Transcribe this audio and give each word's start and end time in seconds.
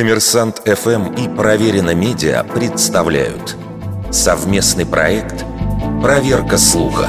Коммерсант 0.00 0.62
ФМ 0.64 1.14
и 1.14 1.28
Проверено 1.28 1.94
Медиа 1.94 2.44
представляют 2.44 3.56
совместный 4.12 4.86
проект 4.86 5.44
«Проверка 6.00 6.58
слуха». 6.58 7.08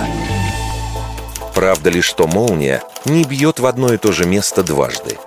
Правда 1.53 1.89
ли, 1.89 2.01
что 2.01 2.27
молния 2.27 2.83
не 3.05 3.23
бьет 3.23 3.59
в 3.59 3.67
одно 3.67 3.93
и 3.93 3.97
то 3.97 4.11
же 4.11 4.25
место 4.25 4.63
дважды? 4.63 5.17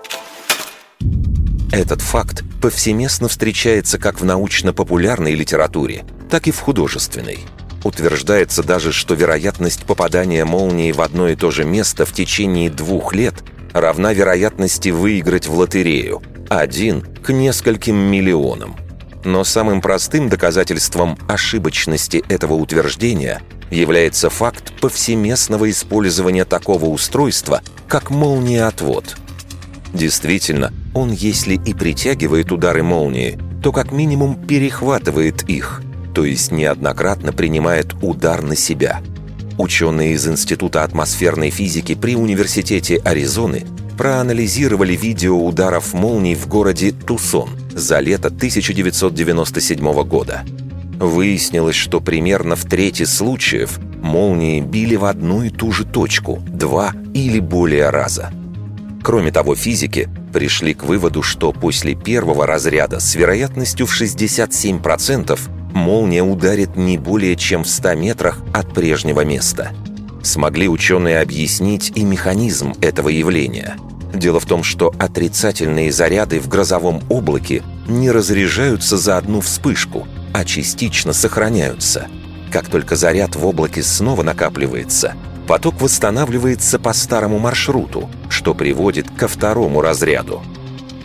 Этот 1.72 2.02
факт 2.02 2.42
повсеместно 2.60 3.28
встречается 3.28 3.98
как 3.98 4.20
в 4.20 4.24
научно-популярной 4.24 5.34
литературе, 5.34 6.04
так 6.28 6.48
и 6.48 6.50
в 6.50 6.58
художественной. 6.58 7.38
Утверждается 7.84 8.62
даже, 8.62 8.92
что 8.92 9.14
вероятность 9.14 9.84
попадания 9.84 10.44
молнии 10.44 10.92
в 10.92 11.00
одно 11.00 11.28
и 11.28 11.36
то 11.36 11.50
же 11.50 11.64
место 11.64 12.04
в 12.04 12.12
течение 12.12 12.68
двух 12.68 13.14
лет 13.14 13.36
равна 13.72 14.12
вероятности 14.12 14.88
выиграть 14.88 15.46
в 15.46 15.54
лотерею– 15.54 16.20
один 16.60 17.02
к 17.02 17.32
нескольким 17.32 17.96
миллионам. 17.96 18.76
Но 19.24 19.44
самым 19.44 19.80
простым 19.80 20.28
доказательством 20.28 21.18
ошибочности 21.28 22.22
этого 22.28 22.54
утверждения 22.54 23.40
является 23.70 24.28
факт 24.30 24.72
повсеместного 24.80 25.70
использования 25.70 26.44
такого 26.44 26.86
устройства, 26.86 27.62
как 27.88 28.10
молниеотвод. 28.10 29.16
Действительно, 29.94 30.72
он, 30.92 31.12
если 31.12 31.54
и 31.54 31.72
притягивает 31.72 32.52
удары 32.52 32.82
молнии, 32.82 33.38
то 33.62 33.72
как 33.72 33.92
минимум 33.92 34.34
перехватывает 34.34 35.48
их, 35.48 35.82
то 36.14 36.24
есть 36.24 36.52
неоднократно 36.52 37.32
принимает 37.32 37.94
удар 38.02 38.42
на 38.42 38.56
себя. 38.56 39.00
Ученые 39.56 40.14
из 40.14 40.26
Института 40.26 40.82
атмосферной 40.82 41.50
физики 41.50 41.94
при 41.94 42.16
Университете 42.16 42.96
Аризоны 42.98 43.64
проанализировали 43.96 44.94
видео 44.94 45.36
ударов 45.44 45.94
молний 45.94 46.34
в 46.34 46.46
городе 46.46 46.92
Тусон 46.92 47.50
за 47.70 48.00
лето 48.00 48.28
1997 48.28 50.02
года. 50.04 50.42
Выяснилось, 50.98 51.76
что 51.76 52.00
примерно 52.00 52.56
в 52.56 52.64
трети 52.64 53.04
случаев 53.04 53.78
молнии 54.02 54.60
били 54.60 54.96
в 54.96 55.04
одну 55.04 55.42
и 55.42 55.50
ту 55.50 55.72
же 55.72 55.84
точку 55.84 56.40
два 56.46 56.92
или 57.14 57.40
более 57.40 57.90
раза. 57.90 58.30
Кроме 59.02 59.32
того, 59.32 59.54
физики 59.54 60.08
пришли 60.32 60.72
к 60.72 60.84
выводу, 60.84 61.22
что 61.22 61.52
после 61.52 61.94
первого 61.94 62.46
разряда 62.46 63.00
с 63.00 63.14
вероятностью 63.14 63.86
в 63.86 64.00
67% 64.00 65.38
молния 65.74 66.22
ударит 66.22 66.76
не 66.76 66.96
более 66.96 67.36
чем 67.36 67.64
в 67.64 67.68
100 67.68 67.94
метрах 67.94 68.38
от 68.54 68.72
прежнего 68.72 69.24
места. 69.24 69.72
Смогли 70.24 70.68
ученые 70.68 71.20
объяснить 71.20 71.92
и 71.94 72.02
механизм 72.02 72.72
этого 72.80 73.10
явления. 73.10 73.76
Дело 74.14 74.40
в 74.40 74.46
том, 74.46 74.64
что 74.64 74.90
отрицательные 74.98 75.92
заряды 75.92 76.40
в 76.40 76.48
грозовом 76.48 77.02
облаке 77.10 77.62
не 77.86 78.10
разряжаются 78.10 78.96
за 78.96 79.18
одну 79.18 79.42
вспышку, 79.42 80.08
а 80.32 80.46
частично 80.46 81.12
сохраняются. 81.12 82.06
Как 82.50 82.68
только 82.68 82.96
заряд 82.96 83.36
в 83.36 83.44
облаке 83.44 83.82
снова 83.82 84.22
накапливается, 84.22 85.14
поток 85.46 85.78
восстанавливается 85.82 86.78
по 86.78 86.94
старому 86.94 87.38
маршруту, 87.38 88.08
что 88.30 88.54
приводит 88.54 89.10
ко 89.10 89.28
второму 89.28 89.82
разряду. 89.82 90.42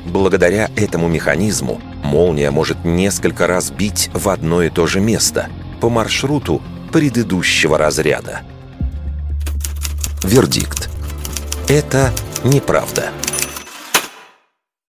Благодаря 0.06 0.72
этому 0.78 1.09
механизму 1.09 1.81
молния 2.06 2.52
может 2.52 2.86
несколько 2.86 3.47
раз 3.47 3.70
бить 3.70 4.09
в 4.14 4.30
одно 4.30 4.64
и 4.64 4.70
то 4.70 4.88
же 4.88 5.02
место 5.02 5.50
по 5.81 5.90
маршруту 5.90 6.62
предыдущего 6.94 7.78
разряда. 7.78 8.44
Вердикт. 10.23 10.89
Это 11.67 12.12
неправда. 12.44 13.12